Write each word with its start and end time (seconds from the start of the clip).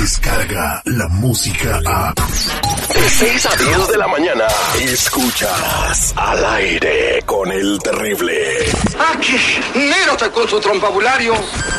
llega 0.00 0.80
la 0.86 1.08
música 1.08 1.78
a... 1.86 2.14
De 2.14 3.10
6 3.10 3.46
a 3.46 3.56
10 3.56 3.88
de 3.88 3.98
la 3.98 4.08
mañana, 4.08 4.46
escuchas 4.80 6.14
al 6.16 6.44
aire 6.44 7.22
con 7.26 7.52
el 7.52 7.78
terrible. 7.82 8.66
Aquí, 9.12 9.36
Nero 9.74 10.16
con 10.32 10.48
su 10.48 10.58
trompabulario. 10.58 11.34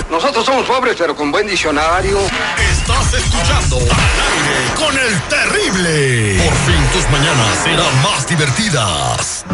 Nosotros 0.10 0.46
somos 0.46 0.66
pobres, 0.66 0.96
pero 0.98 1.16
con 1.16 1.32
buen 1.32 1.48
diccionario. 1.48 2.20
Estás 2.72 3.14
escuchando 3.14 3.78
al 3.78 4.18
aire 4.32 4.76
con 4.76 4.98
el 4.98 5.22
terrible. 5.24 6.44
Por 6.44 6.58
fin 6.58 6.88
tus 6.94 7.10
mañanas 7.10 7.58
serán 7.64 8.04
más 8.04 8.28
divertidas. 8.28 9.46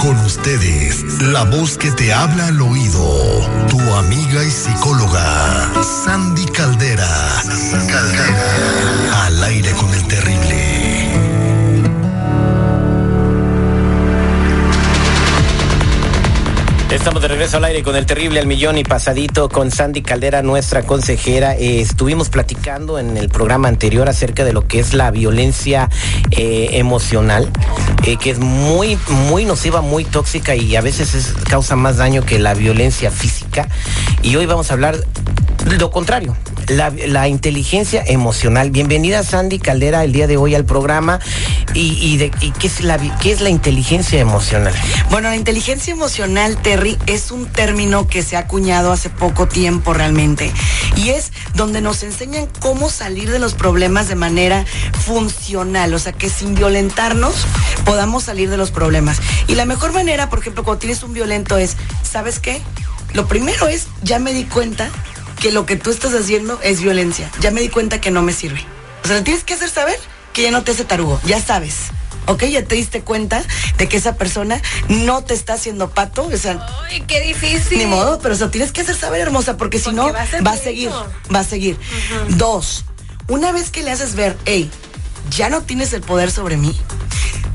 Con 0.00 0.16
ustedes, 0.24 1.04
la 1.22 1.44
voz 1.44 1.78
que 1.78 1.90
te 1.92 2.12
habla 2.12 2.48
al 2.48 2.60
oído, 2.60 3.46
tu 3.68 3.80
amiga 3.94 4.42
y 4.44 4.50
psicóloga, 4.50 5.70
Sandy 6.04 6.44
Caldera. 6.46 7.08
Caldera. 7.88 8.41
Regreso 17.42 17.56
al 17.56 17.64
aire 17.64 17.82
con 17.82 17.96
el 17.96 18.06
terrible 18.06 18.38
al 18.38 18.46
millón 18.46 18.78
y 18.78 18.84
pasadito 18.84 19.48
con 19.48 19.72
Sandy 19.72 20.02
Caldera, 20.02 20.42
nuestra 20.42 20.84
consejera. 20.84 21.56
Eh, 21.56 21.80
estuvimos 21.80 22.28
platicando 22.28 23.00
en 23.00 23.16
el 23.16 23.30
programa 23.30 23.66
anterior 23.66 24.08
acerca 24.08 24.44
de 24.44 24.52
lo 24.52 24.68
que 24.68 24.78
es 24.78 24.94
la 24.94 25.10
violencia 25.10 25.90
eh, 26.30 26.68
emocional, 26.74 27.50
eh, 28.06 28.16
que 28.16 28.30
es 28.30 28.38
muy, 28.38 28.96
muy 29.08 29.44
nociva, 29.44 29.80
muy 29.80 30.04
tóxica 30.04 30.54
y 30.54 30.76
a 30.76 30.82
veces 30.82 31.16
es, 31.16 31.32
causa 31.32 31.74
más 31.74 31.96
daño 31.96 32.24
que 32.24 32.38
la 32.38 32.54
violencia 32.54 33.10
física. 33.10 33.66
Y 34.22 34.36
hoy 34.36 34.46
vamos 34.46 34.70
a 34.70 34.74
hablar 34.74 34.94
lo 35.66 35.90
contrario, 35.90 36.36
la, 36.68 37.28
inteligencia 37.28 38.02
emocional. 38.06 38.70
Bienvenida 38.70 39.22
Sandy 39.22 39.58
Caldera 39.58 40.04
el 40.04 40.12
día 40.12 40.26
de 40.26 40.36
hoy 40.36 40.54
al 40.54 40.64
programa. 40.64 41.20
¿Y, 41.74 42.18
de, 42.18 42.30
qué, 42.30 42.66
es 42.66 42.82
la, 42.82 42.98
qué 43.18 43.32
es 43.32 43.40
la 43.40 43.48
inteligencia 43.48 44.20
emocional? 44.20 44.74
Bueno, 45.10 45.30
la 45.30 45.36
inteligencia 45.36 45.92
emocional, 45.92 46.60
Terry, 46.60 46.98
es 47.06 47.30
un 47.30 47.46
término 47.46 48.06
que 48.06 48.22
se 48.22 48.36
ha 48.36 48.40
acuñado 48.40 48.92
hace 48.92 49.08
poco 49.08 49.48
tiempo 49.48 49.94
realmente. 49.94 50.52
Y 50.96 51.10
es 51.10 51.32
donde 51.54 51.80
nos 51.80 52.02
enseñan 52.02 52.46
cómo 52.60 52.90
salir 52.90 53.30
de 53.30 53.38
los 53.38 53.54
problemas 53.54 54.08
de 54.08 54.16
manera 54.16 54.64
funcional. 55.04 55.94
O 55.94 55.98
sea, 55.98 56.12
que 56.12 56.28
sin 56.28 56.54
violentarnos 56.54 57.34
podamos 57.84 58.24
salir 58.24 58.50
de 58.50 58.58
los 58.58 58.70
problemas. 58.70 59.20
Y 59.48 59.54
la 59.54 59.64
mejor 59.64 59.92
manera, 59.92 60.28
por 60.28 60.40
ejemplo, 60.40 60.64
cuando 60.64 60.80
tienes 60.80 61.02
un 61.02 61.14
violento 61.14 61.56
es, 61.56 61.76
¿sabes 62.02 62.38
qué? 62.38 62.60
Lo 63.14 63.26
primero 63.26 63.68
es, 63.68 63.88
ya 64.02 64.18
me 64.18 64.32
di 64.32 64.44
cuenta 64.44 64.90
que 65.42 65.50
lo 65.50 65.66
que 65.66 65.74
tú 65.74 65.90
estás 65.90 66.14
haciendo 66.14 66.60
es 66.62 66.80
violencia. 66.80 67.28
Ya 67.40 67.50
me 67.50 67.60
di 67.60 67.68
cuenta 67.68 68.00
que 68.00 68.12
no 68.12 68.22
me 68.22 68.32
sirve. 68.32 68.64
O 69.02 69.08
sea, 69.08 69.16
le 69.16 69.22
tienes 69.22 69.42
que 69.42 69.54
hacer 69.54 69.68
saber 69.68 69.98
que 70.32 70.42
ya 70.42 70.52
no 70.52 70.62
te 70.62 70.70
hace 70.70 70.84
tarugo. 70.84 71.20
Ya 71.26 71.40
sabes. 71.40 71.88
¿ok? 72.26 72.44
Ya 72.44 72.64
te 72.64 72.76
diste 72.76 73.02
cuenta 73.02 73.42
de 73.76 73.88
que 73.88 73.96
esa 73.96 74.14
persona 74.14 74.62
no 74.86 75.24
te 75.24 75.34
está 75.34 75.54
haciendo 75.54 75.90
pato. 75.90 76.30
O 76.32 76.36
sea, 76.36 76.64
Ay, 76.88 77.02
qué 77.08 77.20
difícil. 77.22 77.76
Ni 77.76 77.86
modo, 77.86 78.20
pero 78.20 78.34
eso 78.34 78.50
tienes 78.50 78.70
que 78.70 78.82
hacer 78.82 78.94
saber, 78.94 79.20
hermosa, 79.20 79.56
porque, 79.56 79.80
si 79.80 79.90
no, 79.90 80.12
va 80.12 80.22
a, 80.22 80.26
ser 80.28 80.46
va 80.46 80.52
a 80.52 80.56
seguir, 80.56 80.90
va 81.34 81.40
a 81.40 81.44
seguir. 81.44 81.74
Uh 81.74 82.30
-huh. 82.30 82.36
Dos, 82.36 82.84
una 83.26 83.50
vez 83.50 83.70
que 83.70 83.82
le 83.82 83.90
haces 83.90 84.14
ver, 84.14 84.38
hey, 84.44 84.70
ya 85.28 85.48
no 85.48 85.62
tienes 85.62 85.92
el 85.92 86.02
poder 86.02 86.30
sobre 86.30 86.56
mí. 86.56 86.78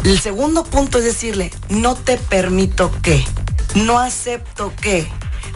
El 0.03 0.19
segundo 0.19 0.65
punto 0.65 0.97
es 0.97 1.05
decirle, 1.05 1.53
no 1.69 1.95
te 1.95 2.17
permito 2.17 2.91
que, 3.01 3.23
no 3.75 3.97
acepto 3.97 4.73
que, 4.81 5.07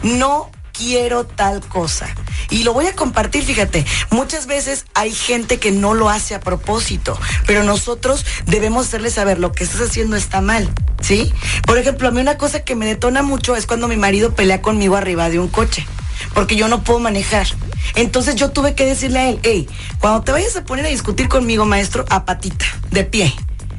no 0.02 0.50
quiero 0.72 1.24
tal 1.24 1.60
cosa. 1.68 2.08
Y 2.52 2.64
lo 2.64 2.74
voy 2.74 2.86
a 2.86 2.94
compartir, 2.94 3.42
fíjate, 3.42 3.86
muchas 4.10 4.46
veces 4.46 4.84
hay 4.92 5.10
gente 5.10 5.58
que 5.58 5.72
no 5.72 5.94
lo 5.94 6.10
hace 6.10 6.34
a 6.34 6.40
propósito, 6.40 7.18
pero 7.46 7.64
nosotros 7.64 8.26
debemos 8.44 8.86
hacerle 8.86 9.10
saber 9.10 9.38
lo 9.38 9.52
que 9.52 9.64
estás 9.64 9.80
haciendo 9.80 10.16
está 10.16 10.42
mal, 10.42 10.68
¿sí? 11.00 11.32
Por 11.66 11.78
ejemplo, 11.78 12.08
a 12.08 12.10
mí 12.10 12.20
una 12.20 12.36
cosa 12.36 12.62
que 12.62 12.74
me 12.74 12.84
detona 12.84 13.22
mucho 13.22 13.56
es 13.56 13.66
cuando 13.66 13.88
mi 13.88 13.96
marido 13.96 14.34
pelea 14.34 14.60
conmigo 14.60 14.96
arriba 14.96 15.30
de 15.30 15.38
un 15.38 15.48
coche, 15.48 15.86
porque 16.34 16.54
yo 16.54 16.68
no 16.68 16.84
puedo 16.84 16.98
manejar. 16.98 17.46
Entonces 17.94 18.34
yo 18.34 18.50
tuve 18.50 18.74
que 18.74 18.84
decirle 18.84 19.18
a 19.18 19.28
él, 19.30 19.40
hey, 19.42 19.66
cuando 19.98 20.20
te 20.20 20.32
vayas 20.32 20.54
a 20.54 20.64
poner 20.64 20.84
a 20.84 20.90
discutir 20.90 21.30
conmigo, 21.30 21.64
maestro, 21.64 22.04
a 22.10 22.26
patita, 22.26 22.66
de 22.90 23.04
pie. 23.04 23.34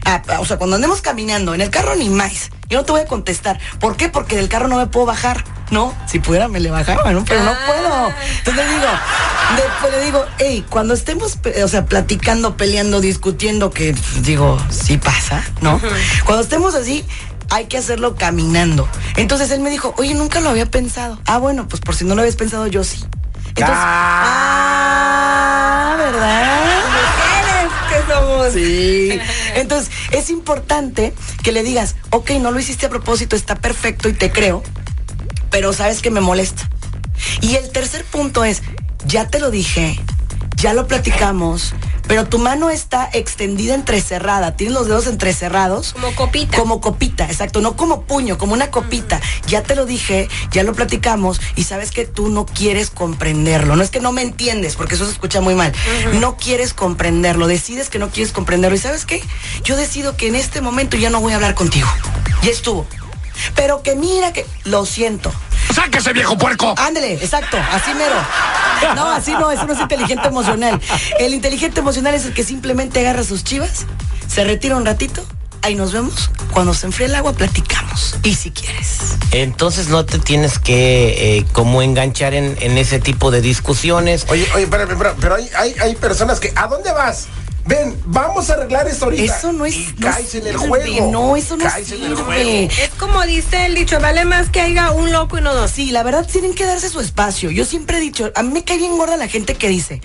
A, 0.05 0.23
o 0.39 0.45
sea, 0.45 0.57
cuando 0.57 0.77
andemos 0.77 1.01
caminando, 1.01 1.53
en 1.53 1.61
el 1.61 1.69
carro 1.69 1.95
ni 1.95 2.09
más. 2.09 2.49
Yo 2.69 2.79
no 2.79 2.85
te 2.85 2.91
voy 2.91 3.01
a 3.01 3.05
contestar. 3.05 3.59
¿Por 3.79 3.95
qué? 3.97 4.09
Porque 4.09 4.35
del 4.35 4.49
carro 4.49 4.67
no 4.67 4.77
me 4.77 4.87
puedo 4.87 5.05
bajar. 5.05 5.43
No, 5.73 5.93
si 6.05 6.19
pudiera 6.19 6.47
me 6.47 6.59
le 6.59 6.69
bajaba, 6.69 7.11
¿no? 7.11 7.25
Pero 7.25 7.43
no 7.43 7.51
puedo. 7.65 8.13
Entonces 8.37 8.65
le 8.65 8.73
digo, 8.73 8.87
después 9.55 9.91
le 9.91 10.01
digo, 10.05 10.23
hey, 10.37 10.63
cuando 10.69 10.93
estemos, 10.93 11.39
o 11.63 11.67
sea, 11.67 11.85
platicando, 11.85 12.55
peleando, 12.57 13.01
discutiendo, 13.01 13.71
que 13.71 13.95
digo, 14.21 14.59
sí 14.69 14.99
pasa, 14.99 15.43
¿no? 15.61 15.77
Uh 15.77 15.79
-huh. 15.79 16.23
Cuando 16.25 16.43
estemos 16.43 16.75
así, 16.75 17.03
hay 17.49 17.65
que 17.65 17.79
hacerlo 17.79 18.15
caminando. 18.15 18.87
Entonces 19.15 19.49
él 19.49 19.61
me 19.61 19.71
dijo, 19.71 19.95
oye, 19.97 20.13
nunca 20.13 20.41
lo 20.41 20.49
había 20.49 20.67
pensado. 20.67 21.19
Ah, 21.25 21.39
bueno, 21.39 21.67
pues 21.67 21.81
por 21.81 21.95
si 21.95 22.05
no 22.05 22.13
lo 22.13 22.21
habías 22.21 22.35
pensado, 22.35 22.67
yo 22.67 22.83
sí. 22.83 23.03
Entonces, 23.49 23.77
ah, 23.79 25.15
¿verdad? 25.97 26.59
que 27.89 27.97
somos. 28.13 28.53
Sí. 28.53 29.19
Entonces, 29.55 29.91
es 30.11 30.29
importante 30.29 31.13
que 31.43 31.51
le 31.51 31.63
digas, 31.63 31.95
ok, 32.11 32.29
no 32.41 32.51
lo 32.51 32.59
hiciste 32.59 32.85
a 32.85 32.89
propósito, 32.89 33.35
está 33.35 33.55
perfecto 33.55 34.07
y 34.09 34.13
te 34.13 34.31
creo, 34.31 34.61
pero 35.53 35.71
sabes 35.71 36.01
que 36.01 36.09
me 36.09 36.19
molesta. 36.19 36.67
Y 37.41 37.57
el 37.57 37.69
tercer 37.69 38.03
punto 38.05 38.43
es, 38.43 38.63
ya 39.05 39.27
te 39.27 39.37
lo 39.37 39.51
dije, 39.51 40.01
ya 40.55 40.73
lo 40.73 40.87
platicamos, 40.87 41.75
pero 42.07 42.25
tu 42.25 42.39
mano 42.39 42.71
está 42.71 43.07
extendida 43.13 43.75
entrecerrada, 43.75 44.55
tienes 44.55 44.73
los 44.73 44.87
dedos 44.87 45.05
entrecerrados. 45.05 45.93
Como 45.93 46.15
copita. 46.15 46.57
Como 46.57 46.81
copita, 46.81 47.25
exacto, 47.25 47.61
no 47.61 47.75
como 47.75 48.01
puño, 48.01 48.39
como 48.39 48.53
una 48.53 48.71
copita. 48.71 49.21
Ya 49.45 49.61
te 49.61 49.75
lo 49.75 49.85
dije, 49.85 50.27
ya 50.49 50.63
lo 50.63 50.73
platicamos 50.73 51.39
y 51.55 51.65
sabes 51.65 51.91
que 51.91 52.05
tú 52.05 52.29
no 52.29 52.47
quieres 52.47 52.89
comprenderlo. 52.89 53.75
No 53.75 53.83
es 53.83 53.91
que 53.91 53.99
no 53.99 54.11
me 54.11 54.23
entiendes, 54.23 54.75
porque 54.75 54.95
eso 54.95 55.05
se 55.05 55.11
escucha 55.11 55.39
muy 55.39 55.53
mal. 55.53 55.71
No 56.19 56.35
quieres 56.35 56.73
comprenderlo, 56.73 57.45
decides 57.45 57.89
que 57.89 57.99
no 57.99 58.09
quieres 58.09 58.33
comprenderlo. 58.33 58.75
¿Y 58.75 58.79
sabes 58.79 59.05
qué? 59.05 59.21
Yo 59.63 59.77
decido 59.77 60.17
que 60.17 60.29
en 60.29 60.35
este 60.35 60.61
momento 60.61 60.97
ya 60.97 61.11
no 61.11 61.21
voy 61.21 61.33
a 61.33 61.35
hablar 61.35 61.53
contigo. 61.53 61.87
Ya 62.41 62.49
estuvo. 62.49 62.87
Pero 63.55 63.83
que 63.83 63.95
mira 63.95 64.33
que 64.33 64.45
lo 64.63 64.85
siento. 64.85 65.31
¡Sáquese, 65.83 66.13
viejo 66.13 66.37
puerco! 66.37 66.73
Ándele, 66.77 67.15
exacto, 67.15 67.57
así 67.57 67.93
mero. 67.93 68.15
No, 68.95 69.11
así 69.11 69.31
no, 69.33 69.51
eso 69.51 69.65
no 69.65 69.73
es 69.73 69.81
inteligente 69.81 70.29
emocional. 70.29 70.79
El 71.19 71.33
inteligente 71.33 71.81
emocional 71.81 72.13
es 72.13 72.25
el 72.25 72.33
que 72.33 72.45
simplemente 72.45 73.01
agarra 73.01 73.25
sus 73.25 73.43
chivas, 73.43 73.85
se 74.25 74.45
retira 74.45 74.77
un 74.77 74.85
ratito, 74.85 75.25
ahí 75.61 75.75
nos 75.75 75.91
vemos. 75.91 76.31
Cuando 76.51 76.73
se 76.73 76.85
enfríe 76.85 77.07
el 77.07 77.15
agua, 77.15 77.33
platicamos. 77.33 78.15
Y 78.23 78.33
si 78.35 78.51
quieres. 78.51 79.17
Entonces 79.31 79.89
no 79.89 80.05
te 80.05 80.19
tienes 80.19 80.57
que 80.57 81.39
eh, 81.39 81.45
como 81.51 81.81
enganchar 81.81 82.33
en, 82.33 82.55
en, 82.61 82.77
ese 82.77 82.99
tipo 82.99 83.29
de 83.29 83.41
discusiones. 83.41 84.25
Oye, 84.29 84.47
oye, 84.55 84.63
espérame, 84.63 84.91
espérame, 84.91 85.17
pero 85.19 85.35
hay, 85.35 85.49
hay, 85.53 85.75
hay 85.81 85.95
personas 85.95 86.39
que. 86.39 86.53
¿A 86.55 86.67
dónde 86.67 86.93
vas? 86.93 87.27
Ven, 87.65 87.97
vamos 88.05 88.49
a 88.49 88.53
arreglar 88.53 88.87
esto 88.87 89.05
ahorita. 89.05 89.37
Eso 89.37 89.53
no 89.53 89.65
es. 89.65 89.75
Y 89.75 89.95
no 89.97 90.11
caes 90.11 90.35
en 90.35 90.47
el 90.47 90.57
juego. 90.57 91.11
No, 91.11 91.35
eso 91.37 91.55
no 91.55 91.63
caes 91.63 91.87
sirve. 91.87 92.05
en 92.05 92.11
el 92.11 92.17
juego. 92.17 92.49
Es 92.81 92.89
como 92.99 93.21
dice 93.23 93.65
el 93.65 93.75
dicho, 93.75 93.99
vale 94.01 94.25
más 94.25 94.49
que 94.49 94.59
haya 94.59 94.91
un 94.91 95.11
loco 95.11 95.37
y 95.37 95.41
no 95.41 95.53
dos. 95.53 95.71
Sí, 95.71 95.91
la 95.91 96.03
verdad 96.03 96.27
tienen 96.29 96.55
que 96.55 96.65
darse 96.65 96.89
su 96.89 96.99
espacio. 96.99 97.51
Yo 97.51 97.63
siempre 97.63 97.97
he 97.97 98.01
dicho, 98.01 98.31
a 98.35 98.43
mí 98.43 98.51
me 98.51 98.63
cae 98.65 98.77
bien 98.77 98.97
gorda 98.97 99.15
la 99.15 99.29
gente 99.29 99.55
que 99.55 99.69
dice, 99.69 100.01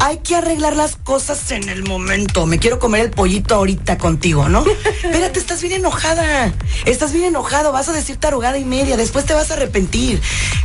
hay 0.00 0.18
que 0.18 0.36
arreglar 0.36 0.74
las 0.74 0.96
cosas 0.96 1.50
en 1.50 1.68
el 1.68 1.84
momento. 1.84 2.46
Me 2.46 2.58
quiero 2.58 2.78
comer 2.78 3.02
el 3.02 3.10
pollito 3.10 3.56
ahorita 3.56 3.98
contigo, 3.98 4.48
¿no? 4.48 4.64
Espérate, 5.04 5.38
estás 5.38 5.60
bien 5.60 5.74
enojada. 5.74 6.54
Estás 6.86 7.12
bien 7.12 7.26
enojado, 7.26 7.72
vas 7.72 7.88
a 7.88 7.92
decir 7.92 8.16
tarugada 8.16 8.56
y 8.58 8.64
media, 8.64 8.96
después 8.96 9.26
te 9.26 9.34
vas 9.34 9.50
a 9.50 9.54
arrepentir. 9.54 10.20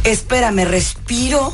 Espérame, 0.06 0.65
respiro, 0.65 1.53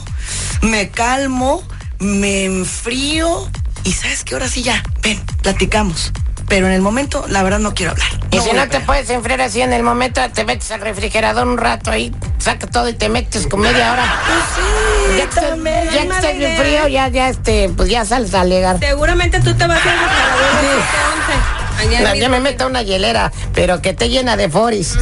me 0.62 0.90
calmo, 0.90 1.64
me 2.00 2.46
enfrío 2.46 3.50
y 3.88 3.94
sabes 3.94 4.26
que 4.26 4.34
ahora 4.34 4.50
sí 4.50 4.64
ya, 4.64 4.84
ven, 5.02 5.18
platicamos. 5.42 6.12
Pero 6.50 6.68
en 6.68 6.74
el 6.74 6.82
momento, 6.82 7.26
la 7.30 7.42
verdad, 7.42 7.60
no 7.60 7.74
quiero 7.74 7.94
hablar. 7.94 8.08
Y 8.32 8.38
no 8.38 8.44
si 8.44 8.52
no 8.52 8.68
te 8.68 8.82
puedes 8.82 9.10
enfriar 9.10 9.40
así 9.40 9.62
en 9.62 9.72
el 9.72 9.82
momento, 9.82 10.22
te 10.32 10.44
metes 10.44 10.70
al 10.72 10.82
refrigerador 10.82 11.48
un 11.48 11.58
rato 11.58 11.92
ahí, 11.92 12.14
saca 12.38 12.68
todo 12.68 12.90
y 12.90 12.94
te 12.94 13.08
metes 13.08 13.48
con 13.48 13.62
media 13.62 13.94
hora. 13.94 14.22
Pues 14.26 14.40
sí, 14.56 15.18
ya 15.18 15.30
que, 15.30 15.48
también. 15.48 15.86
ya 15.86 16.02
que 16.02 16.08
estás 16.08 16.38
bien 16.38 16.58
frío, 16.58 16.88
ya, 16.90 17.08
ya, 17.08 17.30
este, 17.30 17.70
pues 17.70 17.90
ya 17.90 18.04
sales 18.04 18.34
a 18.34 18.42
alegar. 18.42 18.78
Seguramente 18.80 19.40
tú 19.40 19.56
te 19.56 19.66
vas 19.66 19.80
a 19.80 19.86
ir 19.86 19.94
al 19.94 20.10
refrigerador 20.60 21.57
Allá 21.78 22.16
ya 22.16 22.30
me 22.30 22.40
meta 22.40 22.66
una 22.66 22.82
hielera, 22.82 23.32
pero 23.54 23.82
que 23.82 23.94
te 23.94 24.10
llena 24.10 24.38
de 24.38 24.50
foris. 24.50 24.96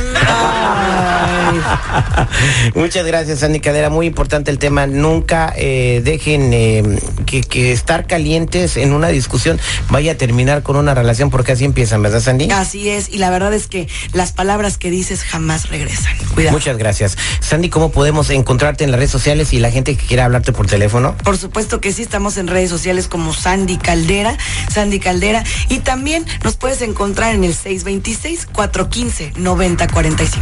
Muchas 2.76 3.06
gracias, 3.06 3.40
Sandy 3.40 3.60
Caldera. 3.60 3.90
Muy 3.90 4.08
importante 4.08 4.52
el 4.52 4.60
tema. 4.60 4.88
Nunca 4.88 5.54
eh, 5.56 6.02
dejen 6.04 6.54
eh, 6.54 6.84
que, 7.26 7.42
que 7.42 7.72
estar 7.72 8.08
calientes 8.08 8.78
en 8.78 8.94
una 8.94 9.08
discusión 9.10 9.60
vaya 9.90 10.14
a 10.14 10.16
terminar 10.16 10.64
con 10.64 10.76
una 10.76 10.94
relación, 10.94 11.30
porque 11.30 11.54
así 11.54 11.66
empiezan, 11.66 12.02
¿verdad, 12.02 12.22
Sandy? 12.22 12.50
Así 12.52 12.90
es, 12.90 13.10
y 13.10 13.18
la 13.18 13.30
verdad 13.30 13.54
es 13.54 13.68
que 13.68 13.88
las 14.14 14.32
palabras 14.32 14.78
que 14.78 14.90
dices 14.90 15.24
jamás 15.24 15.70
regresan. 15.70 16.16
Cuidado. 16.34 16.58
Muchas 16.58 16.78
gracias. 16.78 17.18
Sandy, 17.40 17.70
¿cómo 17.70 17.92
podemos 17.92 18.30
encontrarte 18.30 18.84
en 18.84 18.92
las 18.92 19.00
redes 19.00 19.12
sociales 19.12 19.54
y 19.54 19.60
la 19.60 19.72
gente 19.72 19.96
que 19.96 20.06
quiera 20.06 20.26
hablarte 20.26 20.52
por 20.52 20.68
teléfono? 20.68 21.16
Por 21.24 21.38
supuesto 21.38 21.82
que 21.82 21.94
sí, 21.94 22.02
estamos 22.02 22.38
en 22.38 22.48
redes 22.48 22.70
sociales 22.70 23.08
como 23.08 23.34
Sandy 23.34 23.78
Caldera, 23.78 24.38
Sandy 24.72 25.00
Caldera, 25.00 25.44
y 25.70 25.80
también 25.80 26.26
nos 26.44 26.56
puedes 26.66 26.82
encontrar 26.82 27.36
en 27.36 27.44
el 27.44 27.54
626-415-9045. 27.54 30.40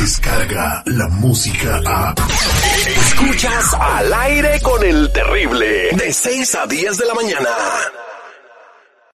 Descarga 0.00 0.82
la 0.86 1.08
música 1.08 1.78
a. 1.84 2.14
Escuchas 2.86 3.74
al 3.78 4.14
aire 4.14 4.58
con 4.62 4.82
el 4.82 5.12
terrible. 5.12 5.90
De 5.94 6.10
6 6.10 6.54
a 6.54 6.66
10 6.66 6.96
de 6.96 7.04
la 7.04 7.12
mañana. 7.12 7.50